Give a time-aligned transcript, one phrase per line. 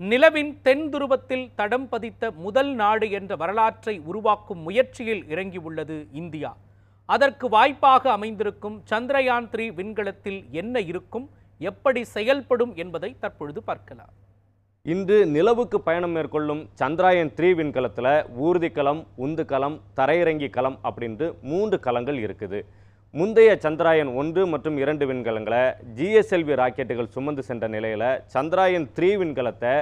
[0.00, 6.50] நிலவின் தென் துருவத்தில் தடம் பதித்த முதல் நாடு என்ற வரலாற்றை உருவாக்கும் முயற்சியில் இறங்கியுள்ளது இந்தியா.
[7.14, 11.26] அதற்கு வாய்ப்பாக அமைந்திருக்கும் சந்திரயான் த்ரீ விண்கலத்தில் என்ன இருக்கும்
[11.70, 14.12] எப்படி செயல்படும் என்பதை தற்பொழுது பார்க்கலாம்.
[14.86, 18.12] இன்று நிலவுக்கு பயணம் மேற்கொள்ளும் சந்திராயன் த்ரீ விண்கலத்தில்
[18.46, 22.60] ஊர்திக்கலம் உந்துக்கலம் தரையிறங்கி களம் அப்படின்ட்டு மூன்று களங்கள் இருக்குது.
[23.18, 25.60] முந்தைய சந்திராயன் ஒன்று மற்றும் இரண்டு விண்கலங்களை
[25.98, 28.04] ஜிஎஸ்எல்வி ராக்கெட்டுகள் சுமந்து சென்ற நிலையில்
[28.34, 29.72] சந்திராயன் த்ரீ விண்கலத்தை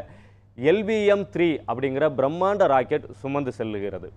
[0.70, 4.08] எல்விஎம் த்ரீ அப்படிங்கிற பிரம்மாண்ட ராக்கெட் சுமந்து செல்லுகிறது.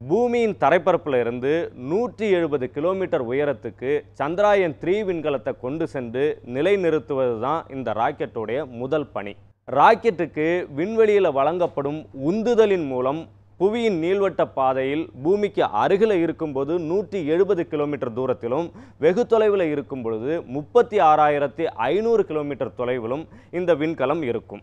[0.00, 1.52] பூமியின் தரைப்பரப்பில் இருந்து
[1.90, 6.24] நூற்றி எழுபது கிலோமீட்டர் உயரத்துக்கு சந்திராயன் த்ரீ விண்கலத்தை கொண்டு சென்று
[6.56, 9.34] நிலைநிறுத்துவது தான் இந்த ராக்கெட்டுடைய முதல் பணி.
[9.68, 10.48] ராக்கெட்டுக்கு
[10.80, 13.22] விண்வெளியில் வழங்கப்படும் உந்துதலின் மூலம்
[13.62, 18.68] புவியின் நீள்வட்ட பாதையில் பூமிக்கு அருகில் இருக்கும்போது நூற்றி எழுபது கிலோமீட்டர் தூரத்திலும்
[19.04, 23.22] வெகு தொலைவில் இருக்கும் பொழுது முப்பத்தி ஆறாயிரத்தி ஐநூறு கிலோமீட்டர் தொலைவிலும்
[23.58, 24.62] இந்த விண்கலம் இருக்கும்.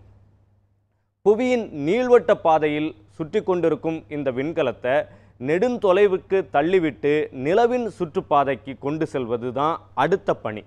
[1.26, 2.90] புவியின் நீள்வட்ட பாதையில்
[3.20, 4.96] சுற்றி கொண்டிருக்கும் இந்த விண்கலத்தை
[5.50, 7.14] நெடுந்தொலைவுக்கு தள்ளிவிட்டு
[7.46, 10.64] நிலவின் சுற்றுப்பாதைக்கு கொண்டு செல்வது தான் அடுத்த பணி.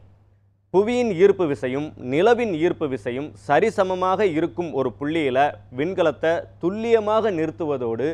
[0.75, 5.41] புவியின் ஈர்ப்பு விசையும் நிலவின் ஈர்ப்பு விசையும் சரிசமமாக இருக்கும் ஒரு புள்ளியில்
[5.79, 6.31] விண்கலத்தை
[6.63, 8.07] துல்லியமாக நிறுத்துவதோடு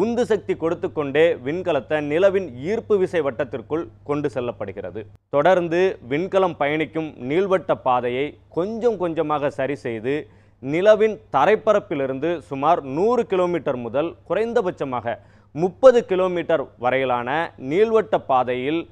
[0.00, 5.00] உந்து சக்தி கொடுத்து கொண்டே விண்கலத்தை நிலவின் ஈர்ப்பு விசை வட்டத்திற்குள் கொண்டு செல்லப்படுகிறது.
[5.34, 5.80] தொடர்ந்து
[6.12, 10.14] விண்கலம் பயணிக்கும் நீள்வட்ட பாதையை கொஞ்சம் கொஞ்சமாக சரி செய்து
[10.62, 15.14] நிலவின் தரைப்பரப்பிலிருந்து சுமார் நூறு கிலோமீட்டர் முதல் குறைந்தபட்சமாக
[15.54, 17.28] முப்பது கிலோமீட்டர் வரையிலான
[17.70, 18.82] நீள்வட்ட பாதையில்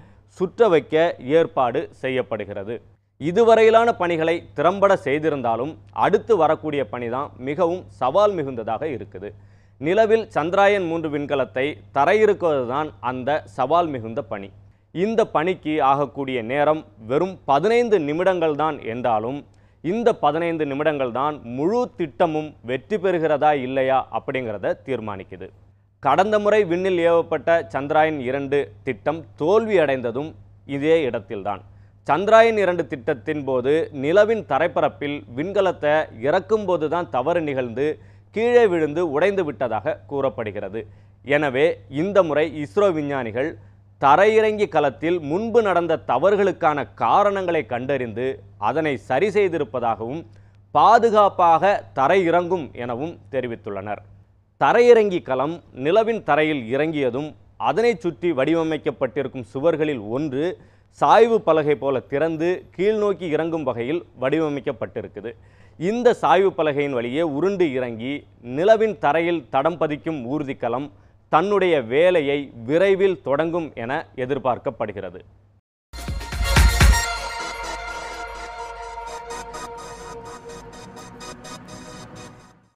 [0.40, 0.94] சுற்ற வைக்க
[1.38, 2.76] ஏற்பாடு செய்யப்படுகிறது.
[3.20, 5.70] இதுவரையிலான பணிகளை திறம்பட செய்திருந்தாலும்
[6.04, 9.28] அடுத்து வரக்கூடிய பணிதான் மிகவும் சவால் மிகுந்ததாக இருக்குது.
[9.86, 11.64] நிலவில் சந்திராயன் மூன்று விண்கலத்தை
[11.96, 14.48] தரையிருக்குவதுதான் அந்த சவால் மிகுந்த பணி.
[15.04, 19.38] இந்த பணிக்கு ஆகக்கூடிய நேரம் வெறும் பதினைந்து நிமிடங்கள் தான் என்றாலும்
[19.84, 25.48] இந்த பதினைந்து நிமிடங்கள் தான் முழு திட்டமும் வெற்றி பெறுகிறதா இல்லையா அப்படிங்கிறத தீர்மானிக்குது.
[26.02, 30.30] கடந்த முறை விண்ணில் ஏவப்பட்ட சந்திராயன் இரண்டு திட்டம் தோல்வி அடைந்ததும்
[30.76, 31.62] இதே இடத்தில்தான்.
[32.08, 35.94] சந்திராயன் இரண்டு திட்டத்தின் போது நிலவின் தரைப்பரப்பில் விண்கலத்தை
[36.26, 37.86] இறக்கும்போது தான் தவறு நிகழ்ந்து
[38.36, 40.80] கீழே விழுந்து உடைந்து விட்டதாக கூறப்படுகிறது.
[41.34, 41.64] எனவே
[42.02, 43.50] இந்த முறை இஸ்ரோ விஞ்ஞானிகள்
[44.02, 48.26] தரையிறங்கி களத்தில் முன்பு நடந்த தவறுகளுக்கான காரணங்களை கண்டறிந்து
[48.68, 50.22] அதனை சரி செய்திருப்பதாகவும்
[50.74, 54.02] பாதுகாப்பாக தரையிறங்கும் எனவும் தெரிவித்துள்ளனர்.
[54.60, 57.28] தரையிறங்கி களம் நிலவின் தரையில் இறங்கியதும்
[57.68, 60.44] அதனை சுற்றி வடிவமைக்கப்பட்டிருக்கும் சுவர்களில் ஒன்று
[60.90, 65.30] சாய்வு பலகை போல திறந்து கீழ்நோக்கி இறங்கும் வகையில் வடிவமைக்கப்பட்டிருக்குது.
[65.78, 68.12] இந்த சாய்வு பலகையின் வழியே உருண்டு இறங்கி
[68.42, 70.90] நிலவின் தரையில் தடம் பதிக்கும் ஊர்திக்கலம்
[71.28, 75.20] தன்னுடைய வேலையை விரைவில் தொடங்கும் என எதிர்பார்க்கப்படுகிறது.